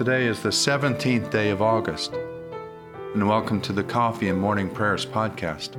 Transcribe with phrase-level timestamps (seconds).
[0.00, 2.14] Today is the 17th day of August,
[3.12, 5.76] and welcome to the Coffee and Morning Prayers podcast.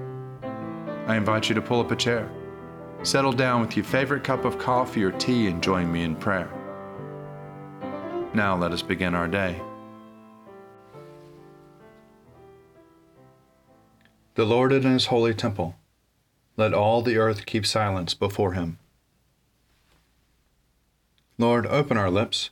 [1.07, 2.29] I invite you to pull up a chair,
[3.01, 6.47] settle down with your favorite cup of coffee or tea, and join me in prayer.
[8.35, 9.59] Now let us begin our day.
[14.35, 15.77] The Lord in his holy temple.
[16.57, 18.77] Let all the earth keep silence before him.
[21.39, 22.51] Lord, open our lips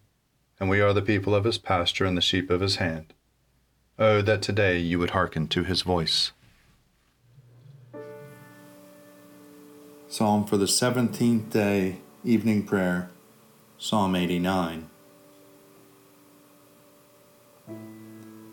[0.61, 3.15] and we are the people of his pasture and the sheep of his hand.
[3.97, 6.33] Oh, that today you would hearken to his voice.
[10.07, 13.09] Psalm for the 17th day, evening prayer,
[13.79, 14.87] Psalm 89.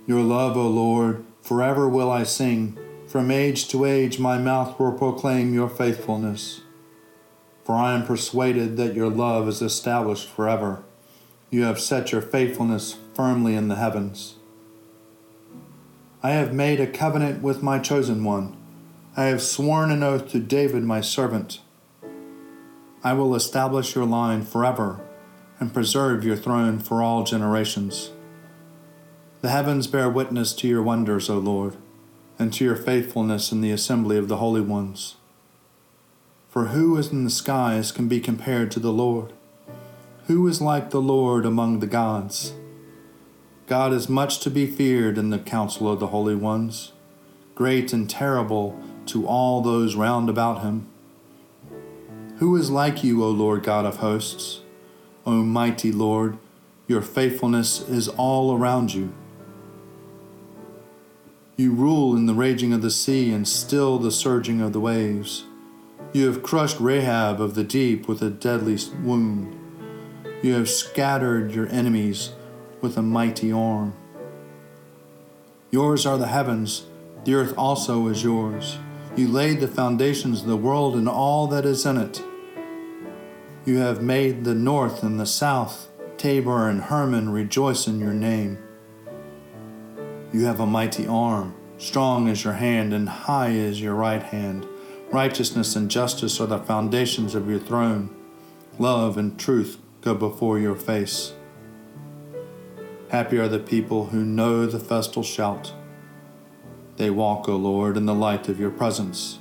[0.07, 2.79] Your love, O Lord, forever will I sing.
[3.07, 6.63] From age to age my mouth will proclaim your faithfulness.
[7.65, 10.85] For I am persuaded that your love is established forever.
[11.51, 14.35] You have set your faithfulness firmly in the heavens.
[16.23, 18.55] I have made a covenant with my chosen one.
[19.17, 21.61] I have sworn an oath to David, my servant.
[23.03, 25.01] I will establish your line forever
[25.59, 28.11] and preserve your throne for all generations.
[29.41, 31.77] The heavens bear witness to your wonders, O Lord,
[32.39, 35.17] and to your faithfulness in the assembly of the holy ones.
[36.49, 39.33] For who is in the skies can be compared to the Lord?
[40.29, 42.53] Who is like the Lord among the gods?
[43.67, 46.93] God is much to be feared in the council of the holy ones,
[47.55, 50.87] great and terrible to all those round about him.
[52.41, 54.61] Who is like you, O Lord God of hosts?
[55.25, 56.37] O mighty Lord,
[56.87, 59.15] your faithfulness is all around you.
[61.57, 65.45] You rule in the raging of the sea and still the surging of the waves.
[66.13, 69.58] You have crushed Rahab of the deep with a deadly wound.
[70.41, 72.31] You have scattered your enemies
[72.81, 73.97] with a mighty arm.
[75.73, 76.87] Yours are the heavens,
[77.25, 78.79] the earth also is yours.
[79.17, 82.23] You laid the foundations of the world and all that is in it.
[83.67, 88.59] You have made the north and the south, Tabor and Hermon rejoice in your name.
[90.33, 94.69] You have a mighty arm, strong is your hand, and high is your right hand.
[95.11, 98.15] Righteousness and justice are the foundations of your throne.
[98.79, 99.79] Love and truth
[100.09, 101.35] go before your face.
[103.11, 105.75] Happy are the people who know the festal shout.
[106.97, 109.39] They walk, O Lord, in the light of your presence.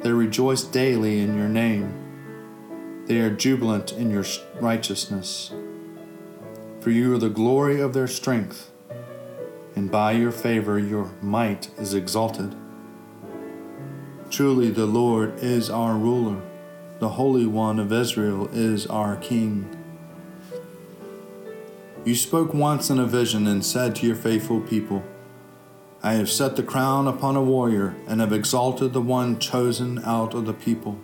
[0.00, 3.04] They rejoice daily in your name.
[3.06, 4.24] They are jubilant in your
[4.60, 5.52] righteousness.
[6.80, 8.70] For you are the glory of their strength,
[9.76, 12.54] and by your favor your might is exalted.
[14.30, 16.40] Truly, the Lord is our ruler
[17.00, 19.74] the Holy One of Israel is our King.
[22.04, 25.02] You spoke once in a vision and said to your faithful people,
[26.02, 30.34] I have set the crown upon a warrior and have exalted the one chosen out
[30.34, 31.00] of the people.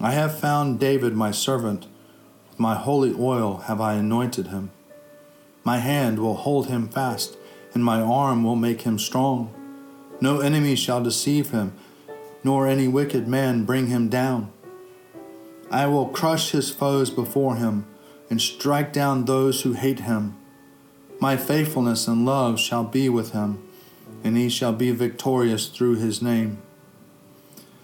[0.00, 1.86] I have found David my servant,
[2.50, 4.72] with my holy oil have I anointed him.
[5.62, 7.36] My hand will hold him fast,
[7.74, 9.54] and my arm will make him strong.
[10.20, 11.74] No enemy shall deceive him
[12.42, 14.52] nor any wicked man bring him down.
[15.70, 17.86] I will crush his foes before him
[18.30, 20.36] and strike down those who hate him.
[21.20, 23.62] My faithfulness and love shall be with him,
[24.22, 26.58] and he shall be victorious through his name.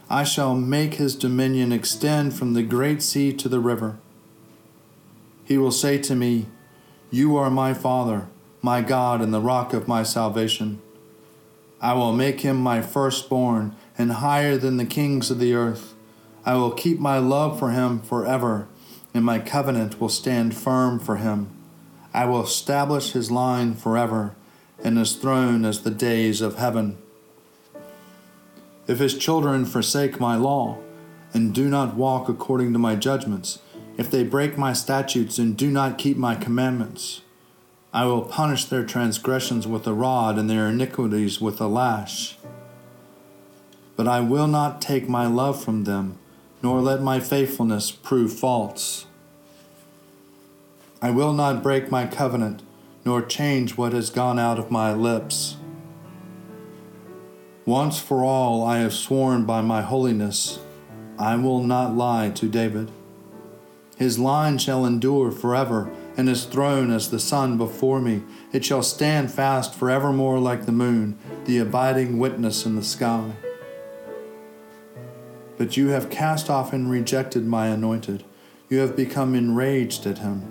[0.09, 3.99] I shall make his dominion extend from the great sea to the river.
[5.45, 6.47] He will say to me,
[7.11, 8.29] You are my Father,
[8.62, 10.81] my God, and the rock of my salvation.
[11.81, 15.94] I will make him my firstborn and higher than the kings of the earth.
[16.44, 18.69] I will keep my love for him forever,
[19.14, 21.49] and my covenant will stand firm for him.
[22.12, 24.35] I will establish his line forever,
[24.82, 26.99] and his throne as the days of heaven.
[28.87, 30.79] if his children forsake my law,
[31.32, 33.58] and do not walk according to my judgments,
[33.96, 37.23] if they break my statutes and do not keep my commandments,
[37.93, 42.37] I will punish their transgressions with a rod and their iniquities with a lash.
[43.96, 46.19] But I will not take my love from them,
[46.62, 49.06] nor let my faithfulness prove false.
[51.00, 52.62] I will not break my covenant,
[53.05, 55.56] nor change what has gone out of my lips.
[57.67, 60.58] Once for all I have sworn by my holiness,
[61.19, 62.91] I will not lie to David.
[63.96, 68.23] His line shall endure forever, and his throne as the sun before me.
[68.52, 73.32] It shall stand fast forevermore like the moon, the abiding witness in the sky.
[75.56, 78.25] But you have cast off and rejected my anointed.
[78.69, 80.51] You have become enraged at him.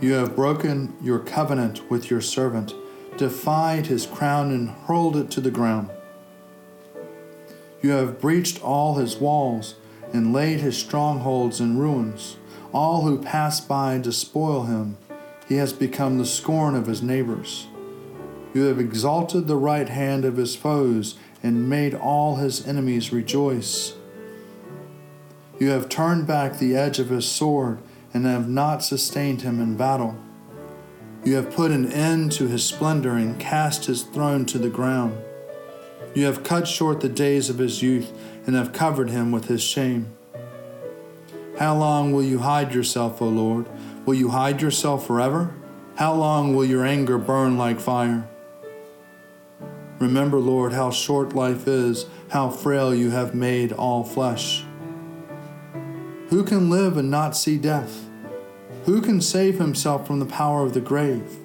[0.00, 2.74] You have broken your covenant with your servant
[3.16, 5.90] defied his crown and hurled it to the ground.
[7.82, 9.74] You have breached all his walls
[10.12, 12.36] and laid his strongholds in ruins.
[12.72, 14.96] All who pass by despoil him.
[15.48, 17.66] He has become the scorn of his neighbors.
[18.52, 23.94] You have exalted the right hand of his foes and made all his enemies rejoice.
[25.60, 27.78] You have turned back the edge of his sword
[28.14, 30.16] and have not sustained him in battle.
[31.22, 35.22] You have put an end to his splendor and cast his throne to the ground.
[36.14, 38.10] You have cut short the days of his youth
[38.46, 40.16] and have covered him with his shame.
[41.58, 43.66] How long will you hide yourself, O Lord?
[44.06, 45.54] Will you hide yourself forever?
[45.96, 48.28] How long will your anger burn like fire?
[50.04, 54.62] Remember, Lord, how short life is, how frail you have made all flesh.
[56.28, 58.04] Who can live and not see death?
[58.84, 61.38] Who can save himself from the power of the grave?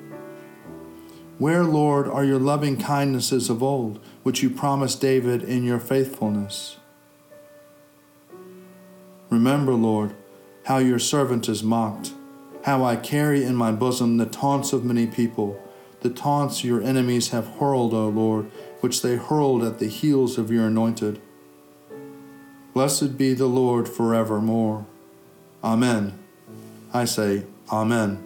[1.37, 6.75] Where, Lord, are your loving kindnesses of old, which you promised David in your faithfulness?
[9.29, 10.13] Remember, Lord,
[10.65, 12.11] how your servant is mocked,
[12.65, 15.57] how I carry in my bosom the taunts of many people,
[16.01, 18.51] the taunts your enemies have hurled, O Lord,
[18.81, 21.21] which they hurled at the heels of your anointed.
[22.73, 24.85] Blessed be the Lord forevermore.
[25.63, 26.17] Amen.
[26.93, 28.23] I say, Amen.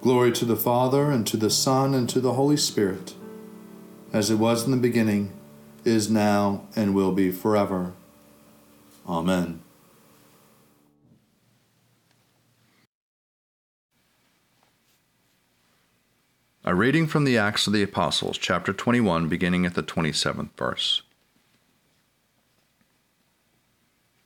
[0.00, 3.14] Glory to the Father, and to the Son, and to the Holy Spirit,
[4.12, 5.32] as it was in the beginning,
[5.84, 7.92] is now, and will be forever.
[9.08, 9.62] Amen.
[16.68, 21.02] A reading from the Acts of the Apostles, chapter 21, beginning at the 27th verse.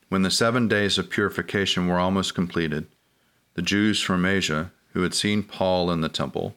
[0.08, 2.86] When the seven days of purification were almost completed,
[3.52, 6.56] the Jews from Asia, who had seen Paul in the temple,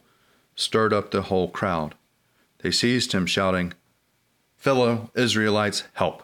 [0.56, 1.94] stirred up the whole crowd.
[2.62, 3.74] They seized him, shouting,
[4.56, 6.22] Fellow Israelites, help!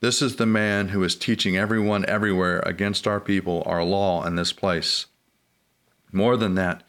[0.00, 4.34] This is the man who is teaching everyone everywhere against our people, our law, in
[4.34, 5.06] this place.
[6.12, 6.82] More than that,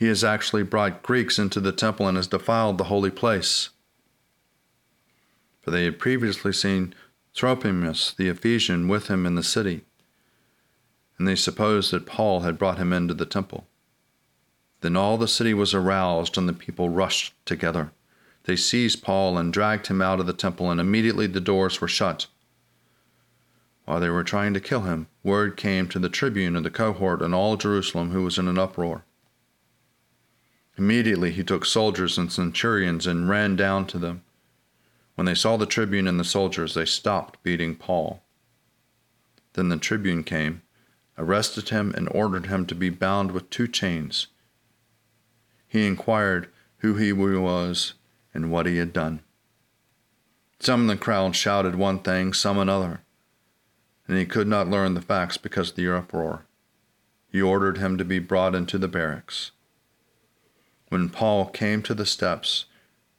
[0.00, 3.68] he has actually brought Greeks into the temple and has defiled the holy place.
[5.60, 6.94] For they had previously seen
[7.34, 9.82] Trophimus the Ephesian with him in the city,
[11.18, 13.66] and they supposed that Paul had brought him into the temple.
[14.80, 17.92] Then all the city was aroused, and the people rushed together.
[18.44, 21.88] They seized Paul and dragged him out of the temple, and immediately the doors were
[21.88, 22.26] shut.
[23.84, 27.20] While they were trying to kill him, word came to the tribune of the cohort
[27.20, 29.04] and all Jerusalem who was in an uproar.
[30.76, 34.22] Immediately he took soldiers and centurions and ran down to them
[35.20, 38.22] when they saw the tribune and the soldiers, they stopped beating Paul.
[39.52, 40.62] Then the tribune came,
[41.18, 44.28] arrested him, and ordered him to be bound with two chains.
[45.68, 46.48] He inquired
[46.78, 47.92] who he was
[48.32, 49.20] and what he had done.
[50.58, 53.02] Some in the crowd shouted one thing, some another,
[54.08, 56.46] and he could not learn the facts because of the uproar.
[57.30, 59.50] He ordered him to be brought into the barracks.
[60.90, 62.64] When Paul came to the steps,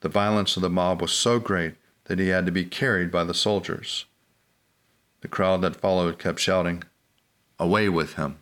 [0.01, 1.75] the violence of the mob was so great
[2.05, 4.05] that he had to be carried by the soldiers.
[5.21, 6.83] The crowd that followed kept shouting,
[7.57, 8.39] Away with him!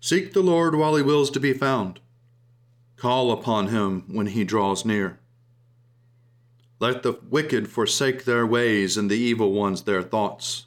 [0.00, 2.00] Seek the Lord while he wills to be found.
[2.96, 5.20] Call upon him when he draws near.
[6.80, 10.66] Let the wicked forsake their ways and the evil ones their thoughts.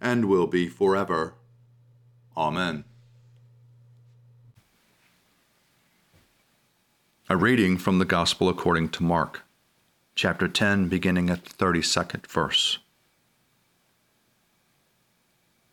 [0.00, 1.34] and will be forever.
[2.36, 2.84] Amen.
[7.28, 9.42] A reading from the Gospel according to Mark,
[10.14, 12.78] chapter 10, beginning at the 32nd verse.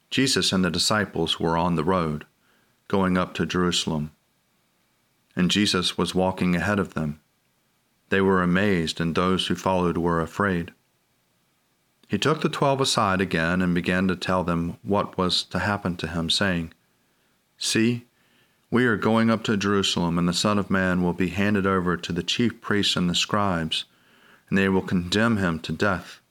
[0.10, 2.26] Jesus and the disciples were on the road
[2.88, 4.12] going up to Jerusalem.
[5.36, 7.20] And Jesus was walking ahead of them.
[8.10, 10.72] They were amazed, and those who followed were afraid.
[12.08, 15.96] He took the twelve aside again and began to tell them what was to happen
[15.98, 16.74] to him, saying,
[17.58, 18.06] See,
[18.70, 21.96] we are going up to Jerusalem, and the Son of Man will be handed over
[21.96, 23.86] to the chief priests and the scribes,
[24.50, 26.22] and they will condemn him to death.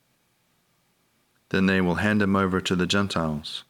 [1.48, 3.64] Then they will hand him over to the Gentiles.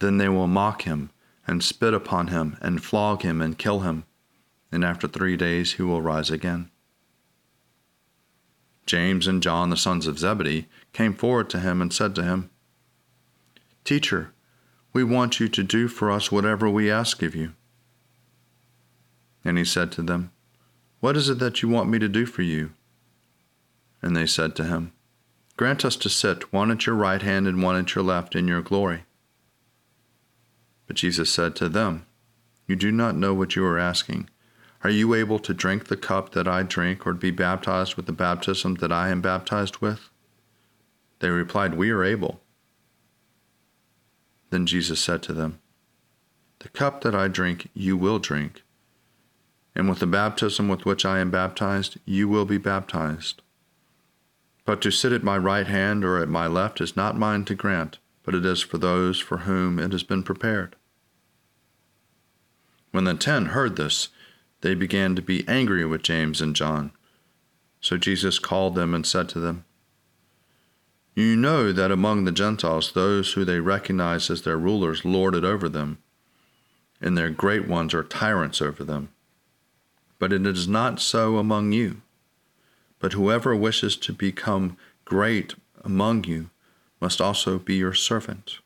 [0.00, 1.10] Then they will mock him
[1.46, 4.04] and spit upon him, and flog him, and kill him,
[4.70, 6.70] and after three days he will rise again.
[8.86, 12.50] James and John, the sons of Zebedee, came forward to him and said to him,
[13.84, 14.32] Teacher,
[14.92, 17.52] we want you to do for us whatever we ask of you.
[19.44, 20.32] And he said to them,
[21.00, 22.72] What is it that you want me to do for you?
[24.02, 24.92] And they said to him,
[25.56, 28.48] Grant us to sit, one at your right hand and one at your left, in
[28.48, 29.04] your glory.
[30.86, 32.06] But Jesus said to them,
[32.66, 34.28] You do not know what you are asking.
[34.82, 38.06] Are you able to drink the cup that I drink, or to be baptized with
[38.06, 40.09] the baptism that I am baptized with?
[41.20, 42.40] They replied, We are able.
[44.50, 45.60] Then Jesus said to them,
[46.58, 48.62] The cup that I drink, you will drink,
[49.74, 53.42] and with the baptism with which I am baptized, you will be baptized.
[54.64, 57.54] But to sit at my right hand or at my left is not mine to
[57.54, 60.76] grant, but it is for those for whom it has been prepared.
[62.90, 64.08] When the ten heard this,
[64.62, 66.92] they began to be angry with James and John.
[67.80, 69.64] So Jesus called them and said to them,
[71.20, 75.44] You know that among the Gentiles those who they recognize as their rulers lord it
[75.44, 75.98] over them,
[76.98, 79.10] and their great ones are tyrants over them.
[80.18, 82.00] But it is not so among you.
[83.00, 86.48] But whoever wishes to become great among you
[87.02, 88.60] must also be your servant.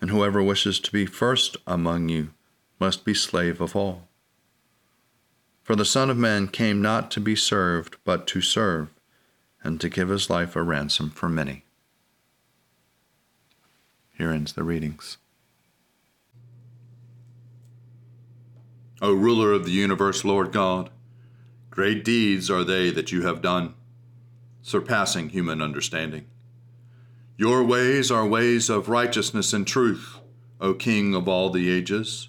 [0.00, 2.30] And whoever wishes to be first among you
[2.78, 4.06] must be slave of all.
[5.64, 8.90] For the Son of Man came not to be served, but to serve,
[9.66, 11.64] and to give his life a ransom for many.
[14.16, 15.18] Here ends the readings.
[19.02, 20.90] O ruler of the universe, Lord God,
[21.68, 23.74] great deeds are they that you have done,
[24.62, 26.26] surpassing human understanding.
[27.36, 30.20] Your ways are ways of righteousness and truth,
[30.60, 32.28] O King of all the ages.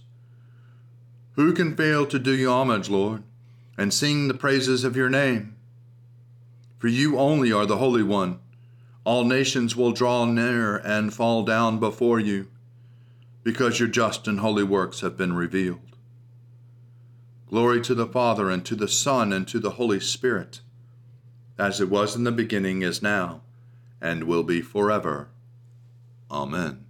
[1.33, 3.21] Who can fail to do you homage, Lord,
[3.77, 5.56] and sing the praises of your name?
[6.79, 8.39] For you only are the Holy One.
[9.03, 12.49] All nations will draw near and fall down before you,
[13.43, 15.79] because your just and holy works have been revealed.
[17.49, 20.59] Glory to the Father, and to the Son, and to the Holy Spirit,
[21.57, 23.41] as it was in the beginning, is now,
[24.01, 25.29] and will be forever.
[26.29, 26.85] Amen.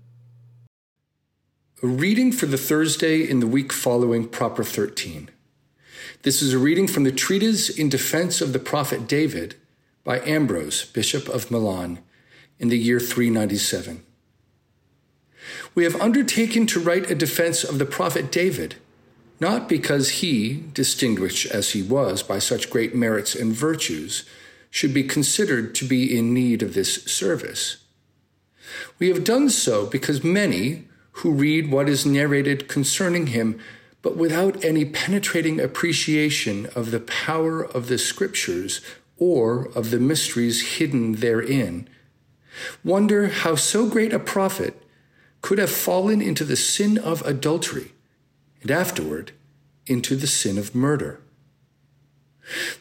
[1.84, 5.30] A reading for the Thursday in the week following Proper 13.
[6.24, 9.56] This is a reading from the Treatise in Defense of the Prophet David
[10.08, 12.00] by Ambrose, Bishop of Milan,
[12.60, 14.06] in the year 397.
[15.76, 18.76] We have undertaken to write a defense of the prophet David,
[19.42, 24.24] not because he, distinguished as he was by such great merits and virtues,
[24.70, 27.76] should be considered to be in need of this service.
[29.00, 30.88] We have done so because many,
[31.20, 33.60] who read what is narrated concerning him,
[34.02, 38.80] but without any penetrating appreciation of the power of the scriptures
[39.18, 41.88] or of the mysteries hidden therein,
[42.84, 44.82] wonder how so great a prophet
[45.42, 47.94] could have fallen into the sin of adultery
[48.62, 49.32] and afterward
[49.86, 51.20] into the sin of murder.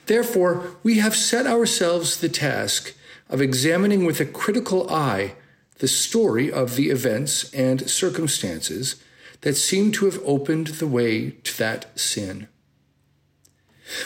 [0.07, 2.95] Therefore, we have set ourselves the task
[3.29, 5.35] of examining with a critical eye
[5.79, 8.97] the story of the events and circumstances
[9.43, 12.49] that seem to have opened the way to that sin.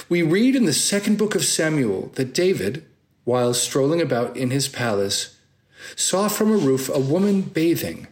[0.08, 2.84] We read in the second book of Samuel that David,
[3.24, 5.38] while strolling about in his palace,
[5.96, 8.06] saw from a roof a woman bathing.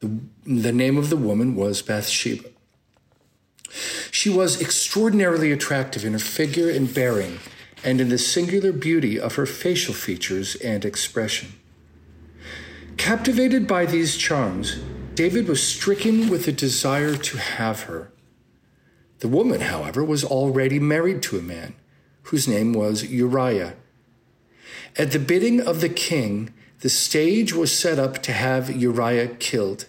[0.00, 2.50] The, the name of the woman was Bathsheba.
[4.10, 7.40] She was extraordinarily attractive in her figure and bearing,
[7.84, 11.54] and in the singular beauty of her facial features and expression.
[12.96, 14.80] Captivated by these charms,
[15.14, 18.10] David was stricken with a desire to have her.
[19.20, 21.74] The woman, however, was already married to a man
[22.24, 23.74] whose name was Uriah.
[24.96, 29.86] At the bidding of the king, the stage was set up to have Uriah killed.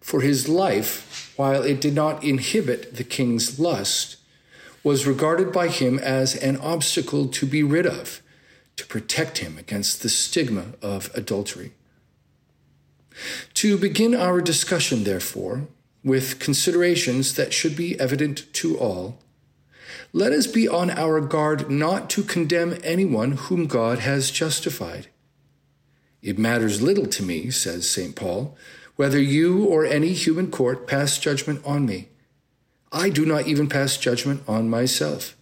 [0.00, 4.16] For his life, while it did not inhibit the king's lust,
[4.84, 8.22] was regarded by him as an obstacle to be rid of,
[8.76, 11.72] to protect him against the stigma of adultery.
[13.54, 15.66] To begin our discussion, therefore,
[16.04, 19.18] with considerations that should be evident to all,
[20.12, 25.08] let us be on our guard not to condemn anyone whom God has justified.
[26.22, 28.16] It matters little to me, says St.
[28.16, 28.56] Paul,
[28.96, 32.08] whether you or any human court pass judgment on me.
[32.90, 35.36] I do not even pass judgment on myself.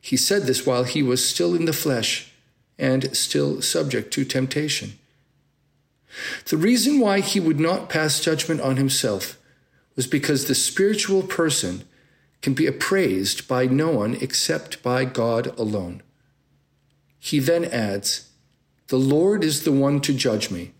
[0.00, 2.32] He said this while he was still in the flesh
[2.78, 4.98] and still subject to temptation.
[6.46, 9.38] The reason why he would not pass judgment on himself
[9.98, 11.82] was because the spiritual person
[12.40, 16.04] can be appraised by no one except by God alone.
[17.18, 18.30] He then adds,
[18.86, 20.70] The Lord is the one to judge me,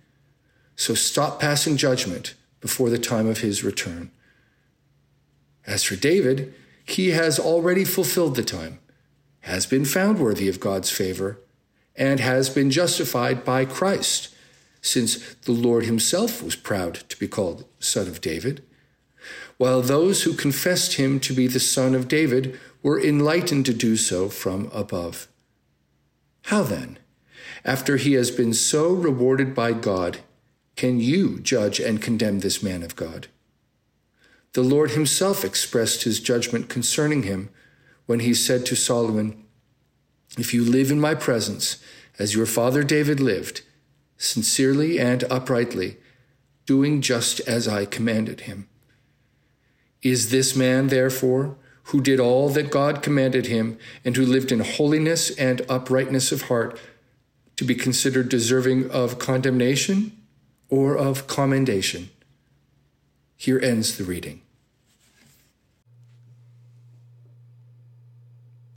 [0.76, 4.12] so stop passing judgment before the time of his return.
[5.66, 8.78] As for David, he has already fulfilled the time,
[9.40, 11.40] has been found worthy of God's favor,
[11.96, 14.32] and has been justified by Christ
[14.80, 18.62] since the Lord himself was proud to be called Son of David,
[19.59, 23.97] while those who confessed him to be the Son of David were enlightened to do
[23.97, 25.29] so from above.
[26.44, 26.99] How then,
[27.64, 30.21] after he has been so rewarded by God,
[30.77, 33.27] can you judge and condemn this man of God?
[34.53, 37.51] The Lord himself expressed his judgment concerning him
[38.07, 39.44] when he said to Solomon,
[40.38, 41.83] If you live in my presence,
[42.18, 43.62] as your father David lived,
[44.16, 45.97] sincerely and uprightly,
[46.64, 48.67] doing just as I commanded him.
[50.02, 54.61] Is this man, therefore, who did all that God commanded him, and who lived in
[54.61, 56.78] holiness and uprightness of heart,
[57.56, 60.12] to be considered deserving of condemnation
[60.68, 62.11] or of commendation?
[63.37, 64.42] Here ends the reading.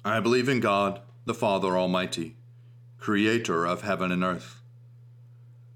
[0.04, 2.36] I believe in God, the Father Almighty,
[2.98, 4.62] creator of heaven and earth.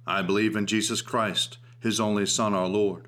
[0.07, 3.07] I believe in Jesus Christ, his only Son, our Lord.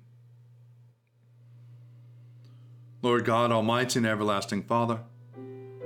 [3.03, 4.99] Lord God, Almighty and everlasting Father,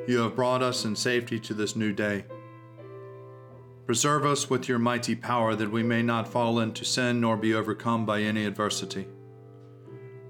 [0.05, 2.25] you have brought us in safety to this new day.
[3.85, 7.53] Preserve us with your mighty power that we may not fall into sin nor be
[7.53, 9.07] overcome by any adversity.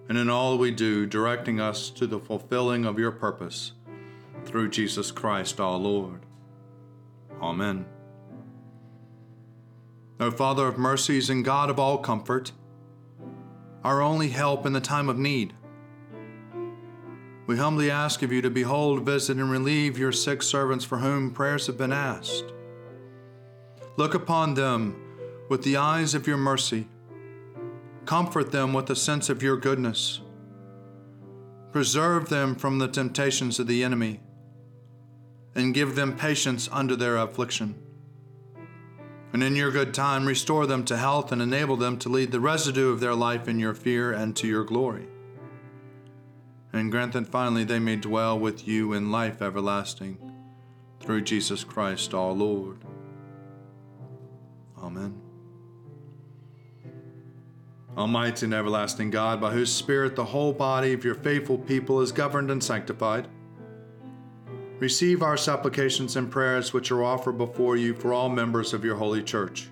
[0.08, 3.72] And in all we do, directing us to the fulfilling of your purpose
[4.44, 6.28] through Jesus Christ our Lord.
[7.42, 7.88] Amen.
[10.20, 12.52] O Father of mercies and God of all comfort,
[13.84, 15.56] our only help in the time of need,
[17.48, 21.32] we humbly ask of you to behold, visit, and relieve your sick servants for whom
[21.32, 22.46] prayers have been asked.
[23.98, 25.00] Look upon them
[25.48, 26.88] with the eyes of your mercy.
[28.06, 30.22] Comfort them with a sense of your goodness.
[31.72, 34.22] Preserve them from the temptations of the enemy,
[35.54, 37.76] and give them patience under their affliction.
[39.34, 42.40] And in your good time, restore them to health and enable them to lead the
[42.40, 45.08] residue of their life in your fear and to your glory
[46.76, 50.18] and grant that finally they may dwell with you in life everlasting.
[51.00, 52.84] Through Jesus Christ our Lord.
[54.78, 55.22] Amen.
[57.98, 62.12] Almighty and everlasting God, by whose Spirit the whole body of your faithful people is
[62.12, 63.30] governed and sanctified,
[64.80, 68.98] receive our supplications and prayers which are offered before you for all members of your
[68.98, 69.70] holy church.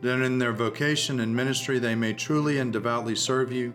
[0.00, 3.74] That in their vocation and ministry they may truly and devoutly serve you